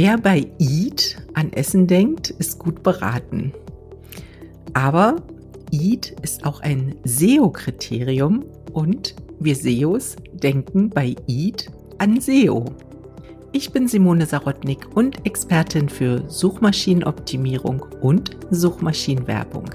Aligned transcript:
Wer 0.00 0.16
bei 0.16 0.46
Eat 0.60 1.16
an 1.34 1.52
Essen 1.52 1.88
denkt, 1.88 2.30
ist 2.30 2.60
gut 2.60 2.84
beraten. 2.84 3.52
Aber 4.72 5.16
Eat 5.72 6.14
ist 6.22 6.46
auch 6.46 6.60
ein 6.60 6.94
SEO-Kriterium 7.02 8.44
und 8.72 9.16
wir 9.40 9.56
SEOs 9.56 10.14
denken 10.34 10.88
bei 10.90 11.16
Eat 11.26 11.72
an 11.98 12.20
SEO. 12.20 12.66
Ich 13.50 13.72
bin 13.72 13.88
Simone 13.88 14.26
Sarotnik 14.26 14.86
und 14.94 15.26
Expertin 15.26 15.88
für 15.88 16.22
Suchmaschinenoptimierung 16.30 17.84
und 18.00 18.36
Suchmaschinenwerbung. 18.52 19.68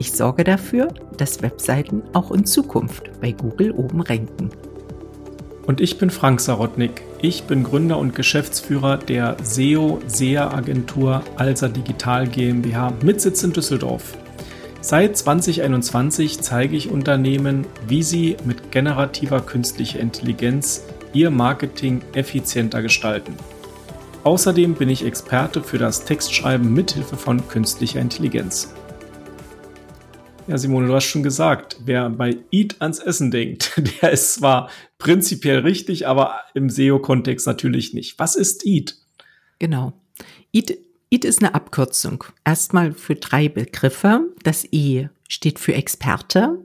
Ich 0.00 0.10
sorge 0.10 0.42
dafür, 0.42 0.88
dass 1.16 1.42
Webseiten 1.42 2.02
auch 2.12 2.32
in 2.32 2.44
Zukunft 2.44 3.20
bei 3.20 3.30
Google 3.30 3.70
oben 3.70 4.00
ranken. 4.00 4.50
Und 5.70 5.80
ich 5.80 5.98
bin 5.98 6.10
Frank 6.10 6.40
Sarotnik. 6.40 7.02
Ich 7.22 7.44
bin 7.44 7.62
Gründer 7.62 7.98
und 7.98 8.16
Geschäftsführer 8.16 8.96
der 8.96 9.36
SEO-SEA-Agentur 9.40 11.22
Alsa 11.36 11.68
Digital 11.68 12.26
GmbH 12.26 12.92
mit 13.04 13.20
Sitz 13.20 13.44
in 13.44 13.52
Düsseldorf. 13.52 14.18
Seit 14.80 15.16
2021 15.16 16.40
zeige 16.40 16.76
ich 16.76 16.90
Unternehmen, 16.90 17.68
wie 17.86 18.02
sie 18.02 18.36
mit 18.44 18.72
generativer 18.72 19.42
künstlicher 19.42 20.00
Intelligenz 20.00 20.82
ihr 21.12 21.30
Marketing 21.30 22.02
effizienter 22.14 22.82
gestalten. 22.82 23.36
Außerdem 24.24 24.74
bin 24.74 24.88
ich 24.88 25.06
Experte 25.06 25.62
für 25.62 25.78
das 25.78 26.04
Textschreiben 26.04 26.74
mithilfe 26.74 27.16
von 27.16 27.46
künstlicher 27.46 28.00
Intelligenz. 28.00 28.74
Ja, 30.50 30.58
Simone, 30.58 30.88
du 30.88 30.94
hast 30.96 31.04
schon 31.04 31.22
gesagt, 31.22 31.76
wer 31.84 32.10
bei 32.10 32.38
Eat 32.50 32.82
ans 32.82 32.98
Essen 32.98 33.30
denkt, 33.30 33.80
der 34.02 34.10
ist 34.10 34.34
zwar 34.34 34.68
prinzipiell 34.98 35.60
richtig, 35.60 36.08
aber 36.08 36.40
im 36.54 36.68
SEO-Kontext 36.68 37.46
natürlich 37.46 37.94
nicht. 37.94 38.18
Was 38.18 38.34
ist 38.34 38.66
Eat? 38.66 38.96
Genau. 39.60 39.92
Eat, 40.52 40.76
Eat 41.08 41.24
ist 41.24 41.38
eine 41.38 41.54
Abkürzung. 41.54 42.24
Erstmal 42.44 42.94
für 42.94 43.14
drei 43.14 43.48
Begriffe. 43.48 44.22
Das 44.42 44.66
E 44.72 45.08
steht 45.28 45.60
für 45.60 45.74
Experte. 45.74 46.58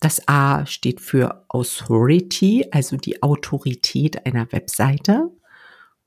Das 0.00 0.26
A 0.26 0.66
steht 0.66 1.00
für 1.00 1.44
Authority, 1.50 2.66
also 2.72 2.96
die 2.96 3.22
Autorität 3.22 4.26
einer 4.26 4.50
Webseite. 4.50 5.30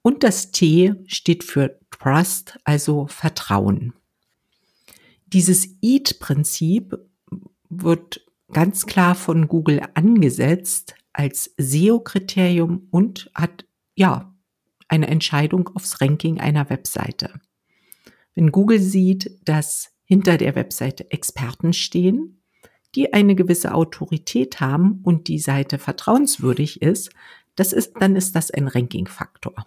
Und 0.01 0.23
das 0.23 0.51
T 0.51 0.93
steht 1.07 1.45
für 1.45 1.79
Trust, 1.89 2.59
also 2.65 3.07
Vertrauen. 3.07 3.93
Dieses 5.27 5.67
EAT-Prinzip 5.81 6.97
wird 7.69 8.25
ganz 8.51 8.85
klar 8.85 9.15
von 9.15 9.47
Google 9.47 9.81
angesetzt 9.93 10.95
als 11.13 11.53
SEO-Kriterium 11.57 12.87
und 12.91 13.31
hat 13.33 13.65
ja 13.95 14.35
eine 14.87 15.07
Entscheidung 15.07 15.69
aufs 15.69 16.01
Ranking 16.01 16.39
einer 16.39 16.69
Webseite. 16.69 17.33
Wenn 18.35 18.51
Google 18.51 18.79
sieht, 18.79 19.39
dass 19.45 19.91
hinter 20.03 20.37
der 20.37 20.55
Webseite 20.55 21.09
Experten 21.11 21.73
stehen, 21.73 22.43
die 22.93 23.13
eine 23.13 23.35
gewisse 23.35 23.73
Autorität 23.73 24.59
haben 24.59 25.01
und 25.03 25.27
die 25.27 25.39
Seite 25.39 25.79
vertrauenswürdig 25.79 26.81
ist, 26.81 27.09
das 27.55 27.73
ist, 27.73 27.93
dann 27.99 28.15
ist 28.15 28.35
das 28.35 28.51
ein 28.51 28.67
Ranking-Faktor. 28.67 29.65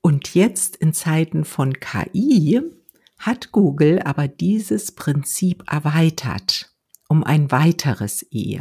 Und 0.00 0.34
jetzt 0.34 0.76
in 0.76 0.92
Zeiten 0.92 1.44
von 1.44 1.74
KI 1.74 2.62
hat 3.22 3.52
Google 3.52 4.00
aber 4.02 4.28
dieses 4.28 4.92
Prinzip 4.92 5.64
erweitert 5.70 6.72
um 7.08 7.22
ein 7.24 7.50
weiteres 7.50 8.26
E. 8.30 8.60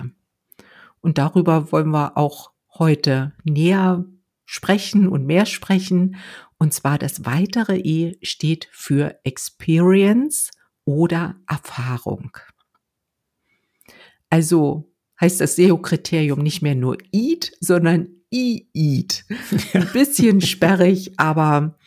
Und 1.00 1.18
darüber 1.18 1.72
wollen 1.72 1.90
wir 1.90 2.18
auch 2.18 2.52
heute 2.78 3.34
näher 3.44 4.06
sprechen 4.46 5.08
und 5.08 5.26
mehr 5.26 5.46
sprechen. 5.46 6.18
Und 6.58 6.74
zwar 6.74 7.00
das 7.00 7.26
weitere 7.26 7.78
E 7.78 8.18
steht 8.22 8.68
für 8.72 9.20
Experience 9.24 10.52
oder 10.84 11.38
Erfahrung. 11.48 12.38
Also 14.30 14.94
heißt 15.20 15.40
das 15.40 15.56
SEO-Kriterium 15.56 16.40
nicht 16.40 16.62
mehr 16.62 16.76
nur 16.76 16.98
EAT, 17.14 17.54
sondern 17.62 18.10
E-EAT. 18.32 19.24
Ein 19.74 19.88
bisschen 19.94 20.42
sperrig, 20.42 21.18
aber 21.18 21.80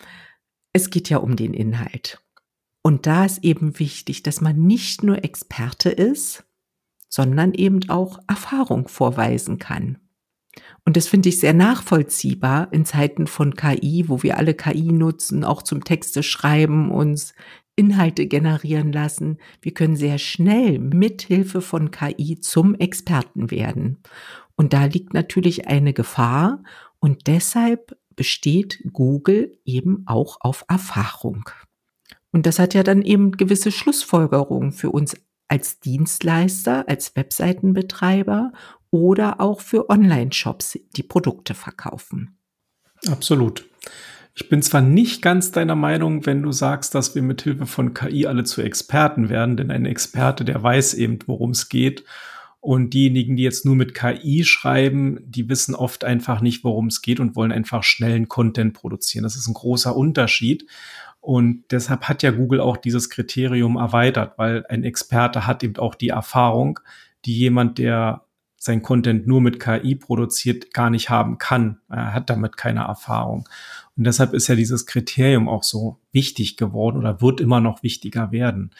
es 0.72 0.90
geht 0.90 1.10
ja 1.10 1.18
um 1.18 1.36
den 1.36 1.54
Inhalt. 1.54 2.23
Und 2.86 3.06
da 3.06 3.24
ist 3.24 3.42
eben 3.42 3.78
wichtig, 3.78 4.22
dass 4.22 4.42
man 4.42 4.58
nicht 4.58 5.02
nur 5.02 5.24
Experte 5.24 5.88
ist, 5.88 6.44
sondern 7.08 7.54
eben 7.54 7.88
auch 7.88 8.18
Erfahrung 8.28 8.88
vorweisen 8.88 9.58
kann. 9.58 9.98
Und 10.84 10.98
das 10.98 11.08
finde 11.08 11.30
ich 11.30 11.40
sehr 11.40 11.54
nachvollziehbar 11.54 12.70
in 12.72 12.84
Zeiten 12.84 13.26
von 13.26 13.54
KI, 13.54 14.04
wo 14.08 14.22
wir 14.22 14.36
alle 14.36 14.52
KI 14.52 14.92
nutzen, 14.92 15.44
auch 15.44 15.62
zum 15.62 15.82
Texte 15.82 16.22
schreiben, 16.22 16.90
uns 16.90 17.34
Inhalte 17.74 18.26
generieren 18.26 18.92
lassen. 18.92 19.38
Wir 19.62 19.72
können 19.72 19.96
sehr 19.96 20.18
schnell 20.18 20.78
mithilfe 20.78 21.62
von 21.62 21.90
KI 21.90 22.38
zum 22.40 22.74
Experten 22.74 23.50
werden. 23.50 24.02
Und 24.56 24.74
da 24.74 24.84
liegt 24.84 25.14
natürlich 25.14 25.68
eine 25.68 25.94
Gefahr 25.94 26.62
und 27.00 27.28
deshalb 27.28 27.96
besteht 28.14 28.84
Google 28.92 29.58
eben 29.64 30.02
auch 30.06 30.36
auf 30.40 30.66
Erfahrung. 30.68 31.48
Und 32.34 32.46
das 32.46 32.58
hat 32.58 32.74
ja 32.74 32.82
dann 32.82 33.02
eben 33.02 33.30
gewisse 33.30 33.70
Schlussfolgerungen 33.70 34.72
für 34.72 34.90
uns 34.90 35.16
als 35.46 35.78
Dienstleister, 35.78 36.88
als 36.88 37.14
Webseitenbetreiber 37.14 38.50
oder 38.90 39.40
auch 39.40 39.60
für 39.60 39.88
Online-Shops, 39.88 40.80
die 40.96 41.04
Produkte 41.04 41.54
verkaufen. 41.54 42.36
Absolut. 43.06 43.66
Ich 44.34 44.48
bin 44.48 44.62
zwar 44.62 44.80
nicht 44.80 45.22
ganz 45.22 45.52
deiner 45.52 45.76
Meinung, 45.76 46.26
wenn 46.26 46.42
du 46.42 46.50
sagst, 46.50 46.96
dass 46.96 47.14
wir 47.14 47.22
mit 47.22 47.42
Hilfe 47.42 47.66
von 47.66 47.94
KI 47.94 48.26
alle 48.26 48.42
zu 48.42 48.62
Experten 48.62 49.28
werden, 49.28 49.56
denn 49.56 49.70
ein 49.70 49.86
Experte, 49.86 50.44
der 50.44 50.60
weiß 50.60 50.94
eben, 50.94 51.20
worum 51.26 51.50
es 51.50 51.68
geht. 51.68 52.02
Und 52.58 52.94
diejenigen, 52.94 53.36
die 53.36 53.44
jetzt 53.44 53.64
nur 53.64 53.76
mit 53.76 53.94
KI 53.94 54.42
schreiben, 54.42 55.20
die 55.24 55.48
wissen 55.48 55.76
oft 55.76 56.02
einfach 56.02 56.40
nicht, 56.40 56.64
worum 56.64 56.88
es 56.88 57.00
geht 57.00 57.20
und 57.20 57.36
wollen 57.36 57.52
einfach 57.52 57.84
schnellen 57.84 58.26
Content 58.26 58.74
produzieren. 58.74 59.22
Das 59.22 59.36
ist 59.36 59.46
ein 59.46 59.54
großer 59.54 59.94
Unterschied. 59.94 60.66
Und 61.24 61.64
deshalb 61.70 62.06
hat 62.06 62.22
ja 62.22 62.32
Google 62.32 62.60
auch 62.60 62.76
dieses 62.76 63.08
Kriterium 63.08 63.76
erweitert, 63.76 64.36
weil 64.36 64.66
ein 64.68 64.84
Experte 64.84 65.46
hat 65.46 65.64
eben 65.64 65.76
auch 65.76 65.94
die 65.94 66.10
Erfahrung, 66.10 66.80
die 67.24 67.38
jemand, 67.38 67.78
der 67.78 68.26
sein 68.58 68.82
Content 68.82 69.26
nur 69.26 69.40
mit 69.40 69.58
KI 69.58 69.94
produziert, 69.94 70.74
gar 70.74 70.90
nicht 70.90 71.08
haben 71.08 71.38
kann. 71.38 71.78
Er 71.88 72.12
hat 72.12 72.28
damit 72.28 72.58
keine 72.58 72.80
Erfahrung. 72.80 73.48
Und 73.96 74.04
deshalb 74.04 74.34
ist 74.34 74.48
ja 74.48 74.54
dieses 74.54 74.84
Kriterium 74.84 75.48
auch 75.48 75.62
so 75.62 75.98
wichtig 76.12 76.58
geworden 76.58 76.98
oder 76.98 77.22
wird 77.22 77.40
immer 77.40 77.60
noch 77.60 77.82
wichtiger 77.82 78.30
werden. 78.30 78.72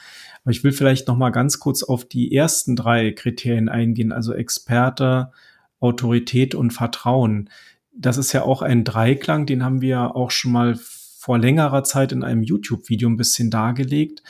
Aber 0.43 0.51
ich 0.51 0.63
will 0.65 0.73
vielleicht 0.73 1.09
noch 1.09 1.17
mal 1.17 1.31
ganz 1.31 1.61
kurz 1.61 1.83
auf 1.83 2.05
die 2.05 2.35
ersten 2.35 2.77
drei 2.77 3.13
Kriterien 3.13 3.71
eingehen, 3.71 4.13
also 4.13 4.35
Experte, 4.35 5.33
Autorität 5.81 6.55
und 6.55 6.73
Vertrauen. 6.73 7.49
Das 7.97 8.19
ist 8.19 8.35
ja 8.35 8.43
auch 8.43 8.61
ein 8.61 8.85
Dreiklang, 8.85 9.47
den 9.47 9.65
haben 9.65 9.81
wir 9.81 10.15
auch 10.15 10.31
schon 10.31 10.53
mal 10.53 10.79
vor 11.25 11.39
längerer 11.39 11.85
Zeit 11.85 12.13
in 12.13 12.23
einem 12.23 12.43
YouTube-Video 12.43 13.09
ein 13.09 13.17
bisschen 13.17 13.51
dargelegt. 13.51 14.23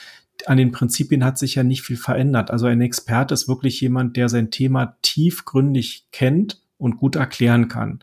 An 0.47 0.59
den 0.59 0.71
Prinzipien 0.71 1.25
hat 1.25 1.39
sich 1.39 1.57
ja 1.57 1.65
nicht 1.65 1.83
viel 1.83 1.97
verändert. 1.97 2.53
Also 2.53 2.67
ein 2.67 2.81
Experte 2.81 3.35
ist 3.35 3.49
wirklich 3.49 3.81
jemand, 3.81 4.17
der 4.17 4.29
sein 4.29 4.53
Thema 4.53 4.97
tiefgründig 5.03 6.07
kennt 6.13 6.63
und 6.79 6.97
gut 6.99 7.17
erklären 7.17 7.67
kann. 7.67 7.99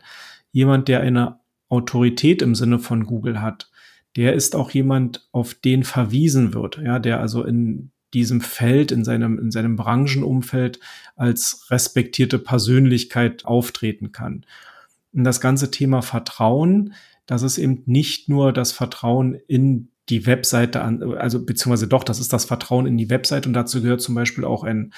Jemand, 0.50 0.88
der 0.88 1.00
eine 1.00 1.40
Autorität 1.70 2.42
im 2.42 2.54
Sinne 2.54 2.78
von 2.78 3.06
Google 3.06 3.40
hat, 3.40 3.70
der 4.16 4.34
ist 4.34 4.54
auch 4.54 4.70
jemand, 4.72 5.26
auf 5.32 5.54
den 5.54 5.84
verwiesen 5.84 6.52
wird, 6.52 6.76
ja, 6.76 6.98
der 6.98 7.18
also 7.18 7.44
in 7.44 7.92
diesem 8.12 8.42
Feld, 8.42 8.92
in 8.92 9.04
seinem, 9.04 9.38
in 9.38 9.50
seinem 9.50 9.76
Branchenumfeld 9.76 10.80
als 11.16 11.66
respektierte 11.70 12.38
Persönlichkeit 12.38 13.46
auftreten 13.46 14.12
kann. 14.12 14.44
Und 15.14 15.24
das 15.24 15.40
ganze 15.40 15.70
Thema 15.70 16.02
Vertrauen, 16.02 16.92
das 17.26 17.42
ist 17.42 17.58
eben 17.58 17.82
nicht 17.86 18.28
nur 18.28 18.52
das 18.52 18.72
Vertrauen 18.72 19.34
in 19.46 19.90
die 20.08 20.26
Webseite 20.26 20.82
an, 20.82 21.14
also 21.14 21.44
beziehungsweise 21.44 21.86
doch, 21.86 22.04
das 22.04 22.18
ist 22.18 22.32
das 22.32 22.44
Vertrauen 22.44 22.86
in 22.86 22.96
die 22.96 23.10
Webseite 23.10 23.48
und 23.48 23.54
dazu 23.54 23.80
gehört 23.80 24.00
zum 24.00 24.14
Beispiel 24.14 24.44
auch 24.44 24.64
ein 24.64 24.92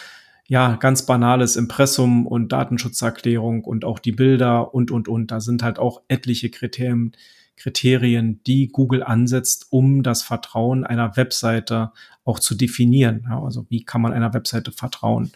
ja, 0.47 0.77
ganz 0.77 1.07
banales 1.07 1.57
Impressum 1.57 2.27
und 2.27 2.53
Datenschutzerklärung 2.53 3.65
und 3.65 3.85
auch 3.85 3.99
die 3.99 4.13
Bilder 4.13 4.75
und, 4.75 4.91
und, 4.91 5.09
und. 5.09 5.31
Da 5.31 5.41
sind 5.41 5.63
halt 5.63 5.79
auch 5.79 6.03
etliche 6.09 6.51
Kriterien, 6.51 7.13
Kriterien, 7.57 8.43
die 8.47 8.69
Google 8.69 9.03
ansetzt, 9.03 9.69
um 9.71 10.03
das 10.03 10.23
Vertrauen 10.23 10.85
einer 10.85 11.17
Webseite 11.17 11.93
auch 12.25 12.41
zu 12.41 12.55
definieren. 12.55 13.25
Ja, 13.29 13.43
also 13.43 13.67
wie 13.71 13.85
kann 13.85 14.03
man 14.03 14.13
einer 14.13 14.35
Webseite 14.35 14.73
vertrauen? 14.73 15.33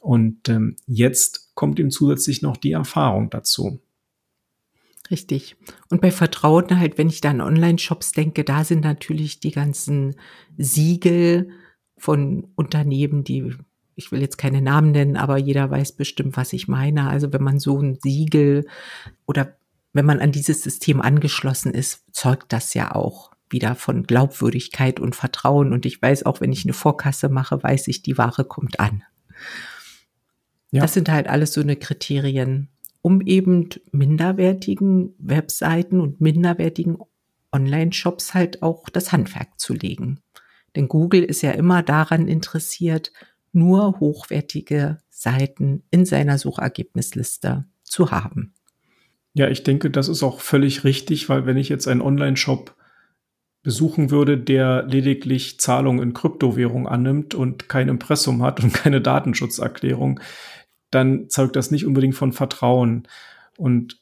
Und 0.00 0.48
ähm, 0.48 0.76
jetzt 0.86 1.50
kommt 1.54 1.78
ihm 1.80 1.90
zusätzlich 1.90 2.42
noch 2.42 2.56
die 2.56 2.72
Erfahrung 2.72 3.30
dazu. 3.30 3.80
Richtig. 5.10 5.56
Und 5.90 6.00
bei 6.00 6.10
Vertrauen 6.10 6.78
halt, 6.78 6.98
wenn 6.98 7.08
ich 7.08 7.20
da 7.20 7.30
an 7.30 7.40
Online-Shops 7.40 8.12
denke, 8.12 8.44
da 8.44 8.64
sind 8.64 8.84
natürlich 8.84 9.40
die 9.40 9.52
ganzen 9.52 10.16
Siegel 10.56 11.50
von 11.96 12.48
Unternehmen, 12.56 13.24
die, 13.24 13.54
ich 13.94 14.12
will 14.12 14.20
jetzt 14.20 14.36
keine 14.36 14.60
Namen 14.60 14.92
nennen, 14.92 15.16
aber 15.16 15.38
jeder 15.38 15.70
weiß 15.70 15.92
bestimmt, 15.92 16.36
was 16.36 16.52
ich 16.52 16.68
meine. 16.68 17.08
Also 17.08 17.32
wenn 17.32 17.42
man 17.42 17.58
so 17.58 17.80
ein 17.80 17.98
Siegel 18.02 18.66
oder 19.26 19.56
wenn 19.92 20.04
man 20.04 20.20
an 20.20 20.32
dieses 20.32 20.62
System 20.62 21.00
angeschlossen 21.00 21.72
ist, 21.72 22.04
zeugt 22.12 22.52
das 22.52 22.74
ja 22.74 22.94
auch 22.94 23.32
wieder 23.50 23.74
von 23.74 24.04
Glaubwürdigkeit 24.04 25.00
und 25.00 25.16
Vertrauen. 25.16 25.72
Und 25.72 25.86
ich 25.86 26.00
weiß 26.00 26.26
auch, 26.26 26.40
wenn 26.40 26.52
ich 26.52 26.64
eine 26.64 26.74
Vorkasse 26.74 27.30
mache, 27.30 27.62
weiß 27.62 27.88
ich, 27.88 28.02
die 28.02 28.18
Ware 28.18 28.44
kommt 28.44 28.78
an. 28.78 29.02
Ja. 30.70 30.82
Das 30.82 30.92
sind 30.92 31.08
halt 31.08 31.28
alles 31.28 31.54
so 31.54 31.62
eine 31.62 31.76
Kriterien, 31.76 32.68
um 33.02 33.20
eben 33.20 33.68
minderwertigen 33.92 35.14
Webseiten 35.18 36.00
und 36.00 36.20
minderwertigen 36.20 36.98
Online-Shops 37.52 38.34
halt 38.34 38.62
auch 38.62 38.88
das 38.88 39.12
Handwerk 39.12 39.58
zu 39.58 39.74
legen. 39.74 40.20
Denn 40.76 40.88
Google 40.88 41.24
ist 41.24 41.42
ja 41.42 41.52
immer 41.52 41.82
daran 41.82 42.28
interessiert, 42.28 43.12
nur 43.52 43.98
hochwertige 44.00 44.98
Seiten 45.08 45.82
in 45.90 46.04
seiner 46.04 46.38
Suchergebnisliste 46.38 47.64
zu 47.82 48.10
haben. 48.10 48.52
Ja, 49.34 49.48
ich 49.48 49.62
denke, 49.62 49.90
das 49.90 50.08
ist 50.08 50.22
auch 50.22 50.40
völlig 50.40 50.84
richtig, 50.84 51.28
weil 51.28 51.46
wenn 51.46 51.56
ich 51.56 51.68
jetzt 51.68 51.88
einen 51.88 52.00
Online-Shop 52.00 52.74
besuchen 53.62 54.10
würde, 54.10 54.38
der 54.38 54.84
lediglich 54.84 55.60
Zahlungen 55.60 56.02
in 56.02 56.14
Kryptowährung 56.14 56.86
annimmt 56.86 57.34
und 57.34 57.68
kein 57.68 57.88
Impressum 57.88 58.42
hat 58.42 58.62
und 58.62 58.72
keine 58.74 59.00
Datenschutzerklärung, 59.00 60.20
dann 60.90 61.28
zeugt 61.28 61.56
das 61.56 61.70
nicht 61.70 61.86
unbedingt 61.86 62.14
von 62.14 62.32
Vertrauen. 62.32 63.06
Und 63.56 64.00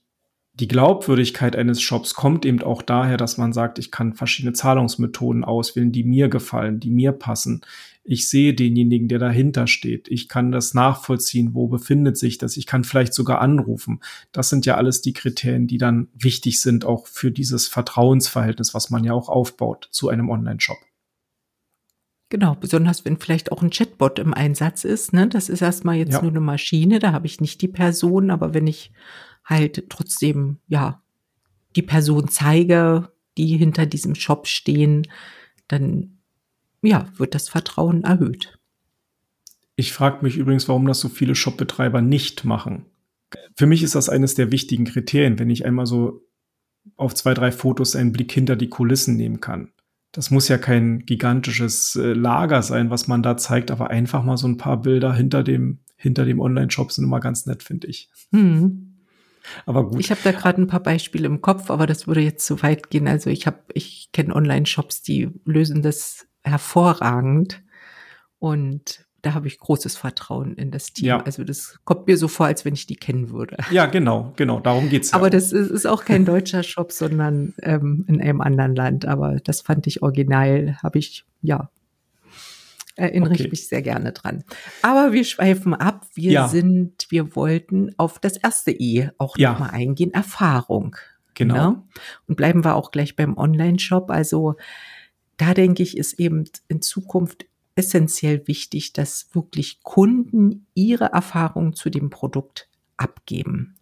die 0.58 0.68
Glaubwürdigkeit 0.68 1.54
eines 1.54 1.82
Shops 1.82 2.14
kommt 2.14 2.46
eben 2.46 2.62
auch 2.62 2.80
daher, 2.80 3.18
dass 3.18 3.36
man 3.36 3.52
sagt, 3.52 3.78
ich 3.78 3.90
kann 3.90 4.14
verschiedene 4.14 4.54
Zahlungsmethoden 4.54 5.44
auswählen, 5.44 5.92
die 5.92 6.04
mir 6.04 6.28
gefallen, 6.28 6.80
die 6.80 6.90
mir 6.90 7.12
passen. 7.12 7.60
Ich 8.04 8.30
sehe 8.30 8.54
denjenigen, 8.54 9.08
der 9.08 9.18
dahinter 9.18 9.66
steht. 9.66 10.08
Ich 10.08 10.28
kann 10.28 10.52
das 10.52 10.72
nachvollziehen, 10.72 11.52
wo 11.52 11.66
befindet 11.66 12.16
sich 12.16 12.38
das. 12.38 12.56
Ich 12.56 12.64
kann 12.64 12.84
vielleicht 12.84 13.12
sogar 13.12 13.40
anrufen. 13.40 14.00
Das 14.32 14.48
sind 14.48 14.64
ja 14.64 14.76
alles 14.76 15.02
die 15.02 15.12
Kriterien, 15.12 15.66
die 15.66 15.78
dann 15.78 16.08
wichtig 16.14 16.62
sind, 16.62 16.86
auch 16.86 17.06
für 17.06 17.30
dieses 17.30 17.66
Vertrauensverhältnis, 17.66 18.72
was 18.72 18.88
man 18.88 19.04
ja 19.04 19.12
auch 19.12 19.28
aufbaut 19.28 19.88
zu 19.90 20.08
einem 20.08 20.30
Online-Shop. 20.30 20.78
Genau, 22.28 22.56
besonders 22.56 23.04
wenn 23.04 23.18
vielleicht 23.18 23.52
auch 23.52 23.62
ein 23.62 23.70
Chatbot 23.70 24.18
im 24.18 24.34
Einsatz 24.34 24.84
ist. 24.84 25.12
Ne? 25.12 25.28
Das 25.28 25.48
ist 25.48 25.62
erstmal 25.62 25.96
jetzt 25.96 26.14
ja. 26.14 26.22
nur 26.22 26.32
eine 26.32 26.40
Maschine, 26.40 26.98
da 26.98 27.12
habe 27.12 27.26
ich 27.26 27.40
nicht 27.40 27.62
die 27.62 27.68
Person, 27.68 28.30
aber 28.30 28.52
wenn 28.52 28.66
ich 28.66 28.92
halt 29.44 29.88
trotzdem, 29.88 30.58
ja, 30.66 31.02
die 31.76 31.82
Person 31.82 32.28
zeige, 32.28 33.12
die 33.36 33.56
hinter 33.56 33.86
diesem 33.86 34.14
Shop 34.14 34.48
stehen, 34.48 35.06
dann, 35.68 36.18
ja, 36.82 37.06
wird 37.16 37.34
das 37.34 37.48
Vertrauen 37.48 38.02
erhöht. 38.02 38.58
Ich 39.76 39.92
frage 39.92 40.24
mich 40.24 40.36
übrigens, 40.36 40.68
warum 40.68 40.86
das 40.86 41.00
so 41.00 41.08
viele 41.08 41.34
Shopbetreiber 41.34 42.00
nicht 42.00 42.44
machen. 42.44 42.86
Für 43.56 43.66
mich 43.66 43.82
ist 43.82 43.94
das 43.94 44.08
eines 44.08 44.34
der 44.34 44.50
wichtigen 44.50 44.86
Kriterien, 44.86 45.38
wenn 45.38 45.50
ich 45.50 45.64
einmal 45.64 45.86
so 45.86 46.26
auf 46.96 47.14
zwei, 47.14 47.34
drei 47.34 47.52
Fotos 47.52 47.94
einen 47.94 48.12
Blick 48.12 48.32
hinter 48.32 48.56
die 48.56 48.68
Kulissen 48.68 49.16
nehmen 49.16 49.40
kann. 49.40 49.72
Das 50.16 50.30
muss 50.30 50.48
ja 50.48 50.56
kein 50.56 51.00
gigantisches 51.04 51.94
äh, 51.94 52.14
Lager 52.14 52.62
sein, 52.62 52.88
was 52.88 53.06
man 53.06 53.22
da 53.22 53.36
zeigt, 53.36 53.70
aber 53.70 53.90
einfach 53.90 54.24
mal 54.24 54.38
so 54.38 54.48
ein 54.48 54.56
paar 54.56 54.80
Bilder 54.80 55.12
hinter 55.12 55.44
dem, 55.44 55.80
hinter 55.94 56.24
dem 56.24 56.40
Online-Shop 56.40 56.90
sind 56.90 57.04
immer 57.04 57.20
ganz 57.20 57.44
nett, 57.44 57.62
finde 57.62 57.86
ich. 57.88 58.08
Hm. 58.32 58.96
Aber 59.66 59.90
gut. 59.90 60.00
Ich 60.00 60.10
habe 60.10 60.20
da 60.24 60.32
gerade 60.32 60.62
ein 60.62 60.68
paar 60.68 60.82
Beispiele 60.82 61.26
im 61.26 61.42
Kopf, 61.42 61.70
aber 61.70 61.86
das 61.86 62.06
würde 62.06 62.22
jetzt 62.22 62.46
zu 62.46 62.62
weit 62.62 62.88
gehen. 62.88 63.06
Also 63.06 63.28
ich 63.28 63.46
habe, 63.46 63.58
ich 63.74 64.08
kenne 64.12 64.34
Online-Shops, 64.34 65.02
die 65.02 65.28
lösen 65.44 65.82
das 65.82 66.26
hervorragend. 66.42 67.62
Und 68.38 69.05
da 69.26 69.34
habe 69.34 69.48
ich 69.48 69.58
großes 69.58 69.96
Vertrauen 69.96 70.54
in 70.54 70.70
das 70.70 70.92
Team. 70.92 71.06
Ja. 71.06 71.20
Also 71.20 71.42
das 71.42 71.80
kommt 71.82 72.06
mir 72.06 72.16
so 72.16 72.28
vor, 72.28 72.46
als 72.46 72.64
wenn 72.64 72.74
ich 72.74 72.86
die 72.86 72.94
kennen 72.94 73.30
würde. 73.30 73.56
Ja, 73.72 73.86
genau, 73.86 74.32
genau, 74.36 74.60
darum 74.60 74.88
geht's. 74.88 75.10
Ja 75.10 75.16
Aber 75.16 75.30
das 75.30 75.50
ist, 75.50 75.68
ist, 75.68 75.84
auch 75.84 76.04
kein 76.04 76.24
deutscher 76.24 76.62
Shop, 76.62 76.92
sondern 76.92 77.54
ähm, 77.60 78.04
in 78.06 78.22
einem 78.22 78.40
anderen 78.40 78.76
Land. 78.76 79.04
Aber 79.04 79.38
das 79.42 79.62
fand 79.62 79.88
ich 79.88 80.00
original, 80.00 80.78
habe 80.80 81.00
ich 81.00 81.24
ja 81.42 81.70
erinnere 82.94 83.32
okay. 83.32 83.44
ich 83.46 83.50
mich 83.50 83.66
sehr 83.66 83.82
gerne 83.82 84.12
dran. 84.12 84.44
Aber 84.82 85.12
wir 85.12 85.24
schweifen 85.24 85.74
ab. 85.74 86.06
Wir 86.14 86.30
ja. 86.30 86.48
sind, 86.48 87.06
wir 87.10 87.34
wollten 87.34 87.90
auf 87.98 88.20
das 88.20 88.36
erste 88.36 88.70
E 88.70 89.10
auch 89.18 89.36
ja. 89.36 89.52
nochmal 89.52 89.70
eingehen, 89.70 90.14
Erfahrung. 90.14 90.94
Genau. 91.34 91.54
Ne? 91.70 91.82
Und 92.28 92.36
bleiben 92.36 92.64
wir 92.64 92.76
auch 92.76 92.92
gleich 92.92 93.16
beim 93.16 93.36
Online-Shop. 93.36 94.08
Also 94.08 94.54
da 95.36 95.52
denke 95.52 95.82
ich, 95.82 95.96
ist 95.96 96.20
eben 96.20 96.44
in 96.68 96.80
Zukunft 96.80 97.46
essentiell 97.76 98.46
wichtig, 98.46 98.92
dass 98.92 99.28
wirklich 99.32 99.82
Kunden 99.82 100.66
ihre 100.74 101.06
Erfahrungen 101.06 101.74
zu 101.74 101.90
dem 101.90 102.10
Produkt 102.10 102.68
abgeben. 102.96 103.76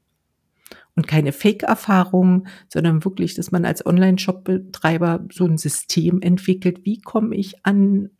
Und 0.96 1.08
keine 1.08 1.32
Fake-Erfahrungen, 1.32 2.46
sondern 2.68 3.04
wirklich, 3.04 3.34
dass 3.34 3.50
man 3.50 3.64
als 3.64 3.84
Online-Shop-Betreiber 3.84 5.26
so 5.32 5.46
ein 5.46 5.58
System 5.58 6.20
entwickelt. 6.20 6.84
Wie 6.84 7.00
komme 7.00 7.34
ich 7.34 7.64
an 7.64 8.10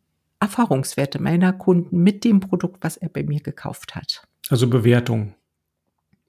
Erfahrungswerte 0.45 1.21
meiner 1.21 1.53
Kunden 1.53 2.03
mit 2.03 2.23
dem 2.23 2.41
Produkt, 2.41 2.85
was 2.85 2.97
er 2.97 3.09
bei 3.09 3.23
mir 3.23 3.41
gekauft 3.41 3.95
hat. 3.95 4.29
Also 4.51 4.69
Bewertung. 4.69 5.35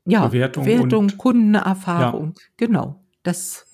Ja, 0.06 0.28
Bewertung, 0.28 0.66
Bewertung 0.66 1.18
Kundenerfahrung, 1.18 2.34
ja. 2.38 2.44
genau. 2.58 3.04
Das, 3.24 3.72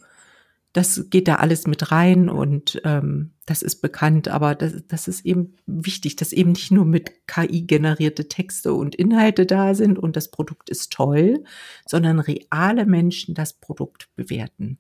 das 0.74 1.09
geht 1.09 1.27
da 1.27 1.35
alles 1.35 1.67
mit 1.67 1.91
rein 1.91 2.29
und 2.29 2.81
ähm, 2.85 3.33
das 3.51 3.62
ist 3.62 3.81
bekannt, 3.81 4.30
aber 4.30 4.56
das, 4.56 4.75
das 4.88 5.09
ist 5.09 5.25
eben 5.25 5.56
wichtig, 5.65 6.15
dass 6.15 6.31
eben 6.31 6.53
nicht 6.53 6.71
nur 6.71 6.86
mit 6.86 7.27
KI 7.27 7.63
generierte 7.63 8.30
Texte 8.30 8.74
und 8.74 8.95
Inhalte 8.95 9.45
da 9.45 9.75
sind 9.75 10.00
und 10.00 10.15
das 10.15 10.31
Produkt 10.31 10.69
ist 10.69 10.94
toll, 10.94 11.44
sondern 11.86 12.19
reale 12.19 12.86
Menschen 12.86 13.36
das 13.36 13.51
Produkt 13.51 14.07
bewerten. 14.15 14.77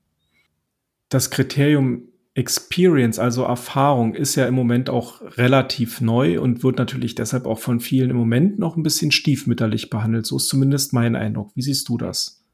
Das 1.09 1.29
Kriterium 1.31 2.03
Experience, 2.33 3.19
also 3.19 3.43
Erfahrung, 3.43 4.15
ist 4.15 4.35
ja 4.35 4.47
im 4.47 4.53
Moment 4.53 4.89
auch 4.89 5.21
relativ 5.37 5.99
neu 5.99 6.39
und 6.39 6.63
wird 6.63 6.77
natürlich 6.77 7.13
deshalb 7.13 7.45
auch 7.45 7.59
von 7.59 7.81
vielen 7.81 8.09
im 8.09 8.15
Moment 8.15 8.57
noch 8.57 8.77
ein 8.77 8.83
bisschen 8.83 9.11
stiefmütterlich 9.11 9.89
behandelt. 9.89 10.25
So 10.25 10.37
ist 10.37 10.47
zumindest 10.47 10.93
mein 10.93 11.17
Eindruck. 11.17 11.51
Wie 11.55 11.61
siehst 11.61 11.89
du 11.89 11.97
das? 11.97 12.45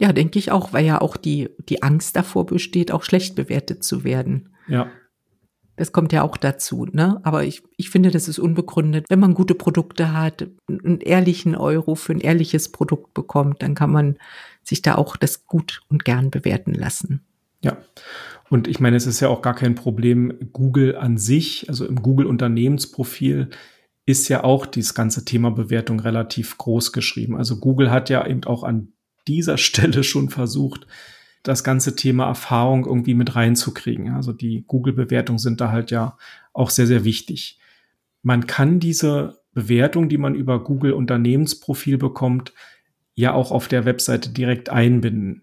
Ja, 0.00 0.12
denke 0.12 0.40
ich 0.40 0.50
auch, 0.50 0.72
weil 0.72 0.84
ja 0.84 1.00
auch 1.00 1.16
die, 1.16 1.50
die 1.68 1.84
Angst 1.84 2.16
davor 2.16 2.46
besteht, 2.46 2.90
auch 2.90 3.04
schlecht 3.04 3.36
bewertet 3.36 3.84
zu 3.84 4.02
werden. 4.02 4.48
Ja. 4.66 4.90
Das 5.80 5.92
kommt 5.92 6.12
ja 6.12 6.22
auch 6.24 6.36
dazu, 6.36 6.84
ne? 6.92 7.22
Aber 7.22 7.42
ich, 7.42 7.62
ich 7.78 7.88
finde, 7.88 8.10
das 8.10 8.28
ist 8.28 8.38
unbegründet. 8.38 9.06
Wenn 9.08 9.18
man 9.18 9.32
gute 9.32 9.54
Produkte 9.54 10.12
hat, 10.12 10.46
einen 10.68 11.00
ehrlichen 11.00 11.56
Euro 11.56 11.94
für 11.94 12.12
ein 12.12 12.20
ehrliches 12.20 12.68
Produkt 12.68 13.14
bekommt, 13.14 13.62
dann 13.62 13.74
kann 13.74 13.90
man 13.90 14.18
sich 14.62 14.82
da 14.82 14.96
auch 14.96 15.16
das 15.16 15.46
gut 15.46 15.80
und 15.88 16.04
gern 16.04 16.30
bewerten 16.30 16.74
lassen. 16.74 17.22
Ja. 17.62 17.78
Und 18.50 18.68
ich 18.68 18.78
meine, 18.78 18.98
es 18.98 19.06
ist 19.06 19.20
ja 19.20 19.28
auch 19.28 19.40
gar 19.40 19.54
kein 19.54 19.74
Problem. 19.74 20.50
Google 20.52 20.96
an 20.96 21.16
sich, 21.16 21.64
also 21.70 21.86
im 21.86 22.02
Google-Unternehmensprofil, 22.02 23.48
ist 24.04 24.28
ja 24.28 24.44
auch 24.44 24.66
dieses 24.66 24.92
ganze 24.92 25.24
Thema 25.24 25.50
Bewertung 25.50 25.98
relativ 25.98 26.58
groß 26.58 26.92
geschrieben. 26.92 27.38
Also 27.38 27.58
Google 27.58 27.90
hat 27.90 28.10
ja 28.10 28.26
eben 28.26 28.44
auch 28.44 28.64
an 28.64 28.92
dieser 29.26 29.56
Stelle 29.56 30.04
schon 30.04 30.28
versucht, 30.28 30.86
das 31.42 31.64
ganze 31.64 31.96
Thema 31.96 32.26
Erfahrung 32.26 32.86
irgendwie 32.86 33.14
mit 33.14 33.34
reinzukriegen. 33.34 34.10
Also 34.10 34.32
die 34.32 34.64
Google-Bewertungen 34.66 35.38
sind 35.38 35.60
da 35.60 35.70
halt 35.70 35.90
ja 35.90 36.16
auch 36.52 36.70
sehr, 36.70 36.86
sehr 36.86 37.04
wichtig. 37.04 37.58
Man 38.22 38.46
kann 38.46 38.80
diese 38.80 39.40
Bewertung, 39.52 40.08
die 40.08 40.18
man 40.18 40.34
über 40.34 40.62
Google 40.62 40.92
Unternehmensprofil 40.92 41.98
bekommt, 41.98 42.52
ja 43.14 43.32
auch 43.32 43.50
auf 43.50 43.68
der 43.68 43.84
Webseite 43.84 44.30
direkt 44.30 44.68
einbinden. 44.68 45.42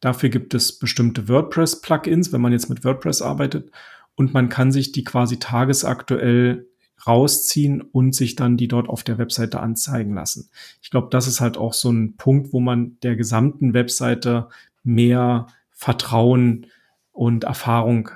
Dafür 0.00 0.28
gibt 0.28 0.54
es 0.54 0.78
bestimmte 0.78 1.28
WordPress-Plugins, 1.28 2.32
wenn 2.32 2.40
man 2.40 2.52
jetzt 2.52 2.68
mit 2.68 2.84
WordPress 2.84 3.22
arbeitet. 3.22 3.70
Und 4.14 4.34
man 4.34 4.48
kann 4.48 4.72
sich 4.72 4.92
die 4.92 5.04
quasi 5.04 5.38
tagesaktuell 5.38 6.66
rausziehen 7.06 7.80
und 7.80 8.14
sich 8.14 8.36
dann 8.36 8.56
die 8.56 8.68
dort 8.68 8.88
auf 8.88 9.02
der 9.02 9.18
Webseite 9.18 9.60
anzeigen 9.60 10.14
lassen. 10.14 10.50
Ich 10.82 10.90
glaube, 10.90 11.08
das 11.10 11.26
ist 11.26 11.40
halt 11.40 11.56
auch 11.56 11.72
so 11.72 11.90
ein 11.90 12.16
Punkt, 12.16 12.52
wo 12.52 12.60
man 12.60 12.98
der 13.02 13.16
gesamten 13.16 13.74
Webseite 13.74 14.48
mehr 14.82 15.46
Vertrauen 15.70 16.66
und 17.12 17.44
Erfahrung 17.44 18.10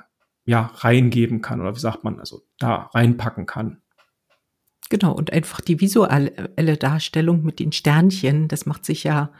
ja 0.45 0.71
reingeben 0.75 1.41
kann 1.41 1.61
oder 1.61 1.75
wie 1.75 1.79
sagt 1.79 2.03
man, 2.03 2.19
also 2.19 2.41
da 2.57 2.89
reinpacken 2.93 3.45
kann. 3.45 3.81
Genau, 4.89 5.13
und 5.13 5.33
einfach 5.33 5.59
die 5.59 5.81
visuelle 5.81 6.77
Darstellung 6.77 7.43
mit 7.43 7.59
den 7.59 7.73
Sternchen, 7.73 8.47
das 8.47 8.65
macht 8.65 8.85
sich 8.85 9.03
ja 9.03 9.31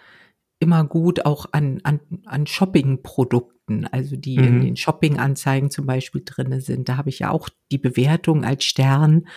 immer 0.59 0.83
gut 0.83 1.25
auch 1.25 1.47
an, 1.51 1.79
an, 1.83 1.99
an 2.25 2.47
Shopping-Produkten, 2.47 3.85
also 3.85 4.17
die 4.17 4.37
mhm. 4.37 4.47
in 4.47 4.61
den 4.61 4.75
Shopping-Anzeigen 4.75 5.69
zum 5.71 5.85
Beispiel 5.85 6.23
drinne 6.25 6.61
sind. 6.61 6.89
Da 6.89 6.97
habe 6.97 7.09
ich 7.09 7.19
ja 7.19 7.29
auch 7.29 7.49
die 7.71 7.77
Bewertung 7.77 8.43
als 8.43 8.65
Stern. 8.65 9.27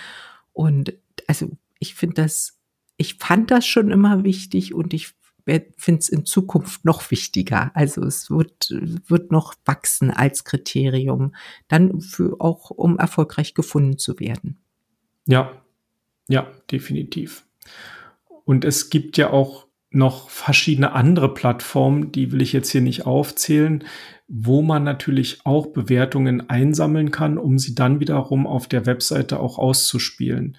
Und 0.53 0.95
also 1.29 1.51
ich 1.79 1.95
finde 1.95 2.23
das, 2.23 2.59
ich 2.97 3.17
fand 3.17 3.51
das 3.51 3.67
schon 3.67 3.91
immer 3.91 4.25
wichtig 4.25 4.75
und 4.75 4.95
ich 4.95 5.15
finde 5.77 6.01
es 6.01 6.09
in 6.09 6.25
Zukunft 6.25 6.85
noch 6.85 7.11
wichtiger. 7.11 7.71
Also 7.75 8.03
es 8.03 8.31
wird, 8.31 8.71
wird 9.07 9.33
noch 9.33 9.55
wachsen 9.65 10.11
als 10.11 10.45
Kriterium, 10.45 11.35
dann 11.69 12.01
für 12.01 12.41
auch, 12.41 12.71
um 12.71 12.99
erfolgreich 12.99 13.55
gefunden 13.55 13.99
zu 13.99 14.19
werden. 14.21 14.59
Ja, 15.27 15.63
ja, 16.29 16.51
definitiv. 16.71 17.45
Und 18.45 18.65
es 18.65 18.91
gibt 18.91 19.17
ja 19.17 19.31
auch 19.31 19.67
noch 19.91 20.31
verschiedene 20.31 20.93
andere 20.93 21.35
Plattformen, 21.35 22.13
die 22.13 22.31
will 22.31 22.43
ich 22.43 22.53
jetzt 22.53 22.71
hier 22.71 22.81
nicht 22.81 23.07
aufzählen, 23.07 23.85
wo 24.29 24.63
man 24.63 24.85
natürlich 24.85 25.45
auch 25.45 25.67
Bewertungen 25.67 26.49
einsammeln 26.49 27.11
kann, 27.11 27.37
um 27.39 27.59
sie 27.59 27.75
dann 27.75 27.99
wiederum 27.99 28.47
auf 28.47 28.69
der 28.69 28.87
Webseite 28.87 29.41
auch 29.41 29.59
auszuspielen. 29.59 30.57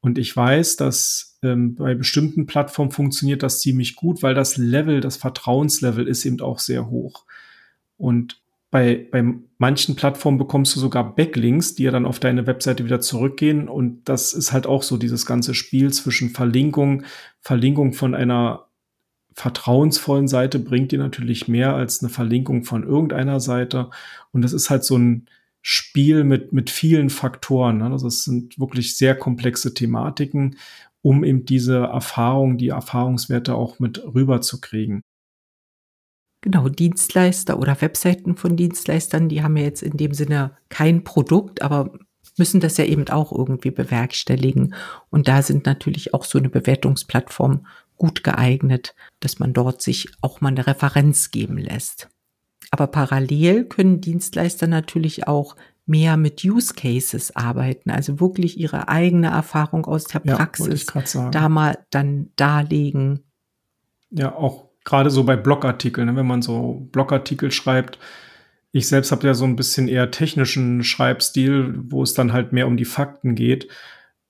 Und 0.00 0.16
ich 0.16 0.34
weiß, 0.34 0.76
dass 0.76 1.29
ähm, 1.42 1.74
bei 1.74 1.94
bestimmten 1.94 2.46
Plattformen 2.46 2.90
funktioniert 2.90 3.42
das 3.42 3.60
ziemlich 3.60 3.96
gut, 3.96 4.22
weil 4.22 4.34
das 4.34 4.56
Level, 4.56 5.00
das 5.00 5.16
Vertrauenslevel 5.16 6.06
ist 6.06 6.24
eben 6.24 6.40
auch 6.40 6.58
sehr 6.58 6.88
hoch. 6.88 7.24
Und 7.96 8.40
bei, 8.70 9.08
bei 9.10 9.24
manchen 9.58 9.96
Plattformen 9.96 10.38
bekommst 10.38 10.76
du 10.76 10.80
sogar 10.80 11.14
Backlinks, 11.16 11.74
die 11.74 11.84
ja 11.84 11.90
dann 11.90 12.06
auf 12.06 12.20
deine 12.20 12.46
Webseite 12.46 12.84
wieder 12.84 13.00
zurückgehen. 13.00 13.68
Und 13.68 14.08
das 14.08 14.32
ist 14.32 14.52
halt 14.52 14.66
auch 14.66 14.82
so 14.82 14.96
dieses 14.96 15.26
ganze 15.26 15.54
Spiel 15.54 15.92
zwischen 15.92 16.30
Verlinkung, 16.30 17.02
Verlinkung 17.40 17.92
von 17.92 18.14
einer 18.14 18.66
vertrauensvollen 19.32 20.28
Seite 20.28 20.58
bringt 20.58 20.92
dir 20.92 20.98
natürlich 20.98 21.48
mehr 21.48 21.74
als 21.74 22.02
eine 22.02 22.10
Verlinkung 22.10 22.64
von 22.64 22.84
irgendeiner 22.84 23.40
Seite. 23.40 23.90
Und 24.32 24.42
das 24.42 24.52
ist 24.52 24.70
halt 24.70 24.84
so 24.84 24.96
ein 24.96 25.26
Spiel 25.62 26.24
mit, 26.24 26.52
mit 26.52 26.70
vielen 26.70 27.10
Faktoren. 27.10 27.78
Ne? 27.78 27.86
Also 27.86 28.06
es 28.06 28.24
sind 28.24 28.58
wirklich 28.58 28.96
sehr 28.96 29.14
komplexe 29.14 29.74
Thematiken, 29.74 30.56
um 31.02 31.24
eben 31.24 31.44
diese 31.44 31.78
Erfahrung, 31.78 32.58
die 32.58 32.68
Erfahrungswerte 32.68 33.54
auch 33.54 33.78
mit 33.78 34.02
rüberzukriegen. 34.04 35.02
Genau, 36.42 36.68
Dienstleister 36.68 37.58
oder 37.58 37.80
Webseiten 37.80 38.36
von 38.36 38.56
Dienstleistern, 38.56 39.28
die 39.28 39.42
haben 39.42 39.56
ja 39.56 39.64
jetzt 39.64 39.82
in 39.82 39.96
dem 39.96 40.14
Sinne 40.14 40.56
kein 40.70 41.04
Produkt, 41.04 41.60
aber 41.60 41.92
müssen 42.38 42.60
das 42.60 42.76
ja 42.78 42.84
eben 42.84 43.08
auch 43.08 43.32
irgendwie 43.32 43.70
bewerkstelligen. 43.70 44.74
Und 45.10 45.28
da 45.28 45.42
sind 45.42 45.66
natürlich 45.66 46.14
auch 46.14 46.24
so 46.24 46.38
eine 46.38 46.48
Bewertungsplattform 46.48 47.66
gut 47.96 48.24
geeignet, 48.24 48.94
dass 49.20 49.38
man 49.38 49.52
dort 49.52 49.82
sich 49.82 50.08
auch 50.22 50.40
mal 50.40 50.48
eine 50.48 50.66
Referenz 50.66 51.30
geben 51.30 51.58
lässt. 51.58 52.08
Aber 52.70 52.86
parallel 52.86 53.64
können 53.64 54.00
Dienstleister 54.00 54.66
natürlich 54.66 55.26
auch 55.26 55.56
mehr 55.86 56.16
mit 56.16 56.44
Use 56.44 56.74
Cases 56.74 57.34
arbeiten, 57.34 57.90
also 57.90 58.20
wirklich 58.20 58.58
ihre 58.58 58.88
eigene 58.88 59.28
Erfahrung 59.28 59.86
aus 59.86 60.04
der 60.04 60.20
Praxis 60.20 60.86
ja, 60.94 61.30
da 61.30 61.48
mal 61.48 61.78
dann 61.90 62.30
darlegen. 62.36 63.20
Ja, 64.10 64.34
auch 64.34 64.70
gerade 64.84 65.10
so 65.10 65.24
bei 65.24 65.36
Blogartikeln, 65.36 66.06
ne, 66.06 66.16
wenn 66.16 66.26
man 66.26 66.42
so 66.42 66.86
Blogartikel 66.92 67.50
schreibt. 67.50 67.98
Ich 68.72 68.88
selbst 68.88 69.10
habe 69.10 69.26
ja 69.26 69.34
so 69.34 69.44
ein 69.44 69.56
bisschen 69.56 69.88
eher 69.88 70.10
technischen 70.10 70.84
Schreibstil, 70.84 71.74
wo 71.88 72.02
es 72.02 72.14
dann 72.14 72.32
halt 72.32 72.52
mehr 72.52 72.66
um 72.66 72.76
die 72.76 72.84
Fakten 72.84 73.34
geht. 73.34 73.68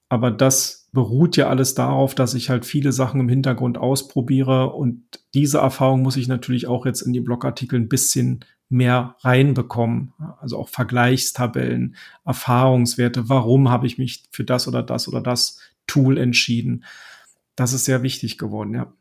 Aber 0.09 0.31
das 0.31 0.89
beruht 0.93 1.37
ja 1.37 1.49
alles 1.49 1.75
darauf, 1.75 2.15
dass 2.15 2.35
ich 2.35 2.51
halt 2.51 2.67
viele 2.67 2.93
Sachen 2.93 3.21
im 3.21 3.29
Hintergrund 3.29 3.79
ausprobiere 3.79 4.73
und 4.73 5.05
diese 5.35 5.59
Erfahrung 5.59 6.03
muss 6.03 6.17
ich 6.17 6.27
natürlich 6.27 6.67
auch 6.67 6.85
jetzt 6.85 7.03
in 7.03 7.13
die 7.13 7.21
Blogartikel 7.21 7.79
ein 7.79 7.89
bisschen 7.89 8.45
mehr 8.71 9.17
reinbekommen. 9.21 10.15
Also 10.41 10.59
auch 10.59 10.69
Vergleichstabellen, 10.69 11.97
Erfahrungswerte, 12.25 13.29
warum 13.29 13.69
habe 13.69 13.87
ich 13.87 13.99
mich 13.99 14.25
für 14.31 14.45
das 14.45 14.67
oder 14.67 14.83
das 14.83 15.09
oder 15.09 15.21
das 15.21 15.59
Tool 15.87 16.17
entschieden. 16.17 16.85
Das 17.57 17.73
ist 17.73 17.85
sehr 17.85 18.03
wichtig 18.03 18.39
geworden, 18.39 18.75
ja. 18.75 18.93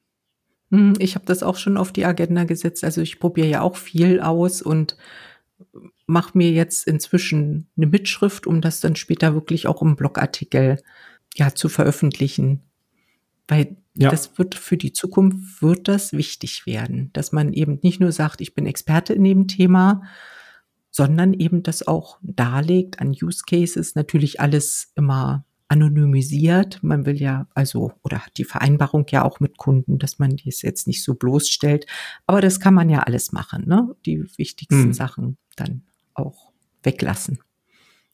Hm, 0.72 0.96
ich 1.00 1.16
habe 1.16 1.26
das 1.26 1.44
auch 1.44 1.56
schon 1.56 1.78
auf 1.78 1.92
die 1.92 2.06
Agenda 2.06 2.44
gesetzt. 2.44 2.84
Also 2.84 3.02
ich 3.02 3.20
probiere 3.20 3.48
ja 3.48 3.62
auch 3.62 3.78
viel 3.78 4.20
aus 4.20 4.62
und 4.62 4.98
mache 6.08 6.38
mir 6.38 6.52
jetzt 6.52 6.88
inzwischen 6.88 7.68
eine 7.78 7.88
Mitschrift, 7.88 8.48
um 8.48 8.62
das 8.62 8.80
dann 8.80 8.96
später 8.96 9.34
wirklich 9.34 9.68
auch 9.68 9.82
im 9.82 9.96
Blogartikel 9.96 10.82
ja 11.36 11.54
zu 11.54 11.70
veröffentlichen. 11.70 12.69
Weil 13.50 13.78
ja. 13.96 14.10
das 14.10 14.38
wird 14.38 14.56
für 14.56 14.78
die 14.78 14.94
Zukunft 14.94 15.62
wird 15.62 15.88
das 15.88 16.14
wichtig 16.14 16.66
werden, 16.66 17.10
dass 17.14 17.32
man 17.32 17.52
eben 17.52 17.80
nicht 17.82 18.00
nur 18.00 18.12
sagt, 18.12 18.40
ich 18.40 18.54
bin 18.54 18.66
Experte 18.66 19.14
in 19.14 19.24
dem 19.24 19.48
Thema, 19.48 20.04
sondern 20.92 21.34
eben 21.34 21.64
das 21.64 21.86
auch 21.86 22.20
darlegt 22.22 23.00
an 23.00 23.10
Use 23.10 23.44
Cases, 23.48 23.96
natürlich 23.96 24.40
alles 24.40 24.92
immer 24.96 25.46
anonymisiert. 25.68 26.82
Man 26.84 27.06
will 27.06 27.20
ja 27.20 27.48
also 27.54 27.92
oder 28.04 28.20
hat 28.20 28.38
die 28.38 28.46
Vereinbarung 28.46 29.06
ja 29.10 29.24
auch 29.24 29.40
mit 29.40 29.58
Kunden, 29.58 29.98
dass 29.98 30.20
man 30.20 30.36
dies 30.36 30.62
jetzt 30.62 30.88
nicht 30.88 31.04
so 31.04 31.16
bloßstellt. 31.16 31.86
Aber 32.28 32.42
das 32.42 32.60
kann 32.60 32.74
man 32.74 32.90
ja 32.90 33.00
alles 33.00 33.32
machen, 33.32 33.68
ne? 33.68 33.96
Die 34.06 34.24
wichtigsten 34.38 34.86
hm. 34.86 34.94
Sachen 34.94 35.38
dann 35.56 35.84
auch 36.14 36.52
weglassen 36.84 37.40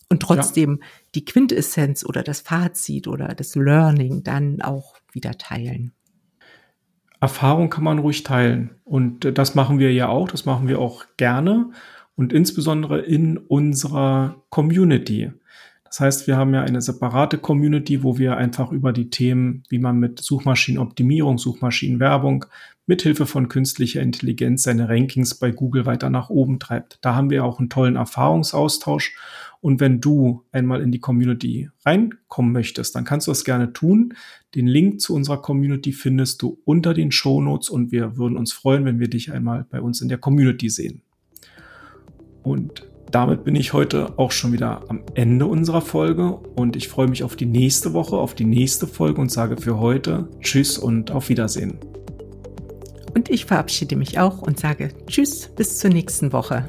und 0.09 0.21
trotzdem 0.21 0.79
ja. 0.81 0.87
die 1.15 1.25
Quintessenz 1.25 2.05
oder 2.05 2.23
das 2.23 2.41
Fazit 2.41 3.07
oder 3.07 3.29
das 3.29 3.55
Learning 3.55 4.23
dann 4.23 4.61
auch 4.61 4.95
wieder 5.11 5.37
teilen. 5.37 5.93
Erfahrung 7.19 7.69
kann 7.69 7.83
man 7.83 7.99
ruhig 7.99 8.23
teilen 8.23 8.75
und 8.83 9.37
das 9.37 9.55
machen 9.55 9.79
wir 9.79 9.91
ja 9.91 10.09
auch, 10.09 10.27
das 10.27 10.45
machen 10.45 10.67
wir 10.67 10.79
auch 10.79 11.05
gerne 11.17 11.71
und 12.15 12.33
insbesondere 12.33 13.01
in 13.01 13.37
unserer 13.37 14.43
Community. 14.49 15.31
Das 15.95 16.01
heißt, 16.01 16.27
wir 16.27 16.35
haben 16.35 16.53
ja 16.53 16.61
eine 16.61 16.81
separate 16.81 17.37
Community, 17.37 18.03
wo 18.03 18.17
wir 18.17 18.35
einfach 18.35 18.73
über 18.73 18.91
die 18.91 19.09
Themen, 19.09 19.63
wie 19.69 19.79
man 19.79 19.97
mit 19.97 20.19
Suchmaschinenoptimierung, 20.19 21.37
Suchmaschinenwerbung 21.37 22.43
mithilfe 22.85 23.25
von 23.25 23.47
künstlicher 23.47 24.01
Intelligenz 24.01 24.63
seine 24.63 24.89
Rankings 24.89 25.35
bei 25.35 25.51
Google 25.51 25.85
weiter 25.85 26.09
nach 26.09 26.29
oben 26.29 26.59
treibt. 26.59 26.99
Da 26.99 27.15
haben 27.15 27.29
wir 27.29 27.45
auch 27.45 27.59
einen 27.59 27.69
tollen 27.69 27.95
Erfahrungsaustausch 27.95 29.15
und 29.61 29.79
wenn 29.79 30.01
du 30.01 30.43
einmal 30.51 30.81
in 30.81 30.91
die 30.91 30.99
Community 30.99 31.69
reinkommen 31.85 32.51
möchtest, 32.51 32.93
dann 32.93 33.05
kannst 33.05 33.27
du 33.27 33.31
das 33.31 33.45
gerne 33.45 33.71
tun. 33.71 34.15
Den 34.53 34.67
Link 34.67 34.99
zu 34.99 35.15
unserer 35.15 35.41
Community 35.41 35.93
findest 35.93 36.41
du 36.41 36.59
unter 36.65 36.93
den 36.93 37.13
Show 37.13 37.39
Notes 37.39 37.69
und 37.69 37.93
wir 37.93 38.17
würden 38.17 38.37
uns 38.37 38.51
freuen, 38.51 38.83
wenn 38.83 38.99
wir 38.99 39.09
dich 39.09 39.31
einmal 39.31 39.65
bei 39.69 39.79
uns 39.79 40.01
in 40.01 40.09
der 40.09 40.17
Community 40.17 40.69
sehen. 40.69 41.03
Und 42.43 42.85
damit 43.11 43.43
bin 43.43 43.55
ich 43.55 43.73
heute 43.73 44.17
auch 44.17 44.31
schon 44.31 44.51
wieder 44.51 44.83
am 44.89 45.03
Ende 45.13 45.45
unserer 45.45 45.81
Folge 45.81 46.37
und 46.55 46.75
ich 46.75 46.87
freue 46.87 47.07
mich 47.07 47.23
auf 47.23 47.35
die 47.35 47.45
nächste 47.45 47.93
Woche, 47.93 48.17
auf 48.17 48.33
die 48.35 48.45
nächste 48.45 48.87
Folge 48.87 49.21
und 49.21 49.31
sage 49.31 49.57
für 49.57 49.79
heute 49.79 50.27
Tschüss 50.41 50.77
und 50.77 51.11
auf 51.11 51.29
Wiedersehen. 51.29 51.77
Und 53.13 53.29
ich 53.29 53.45
verabschiede 53.45 53.95
mich 53.95 54.19
auch 54.19 54.41
und 54.41 54.59
sage 54.59 54.89
Tschüss 55.07 55.49
bis 55.55 55.77
zur 55.77 55.89
nächsten 55.89 56.33
Woche. 56.33 56.65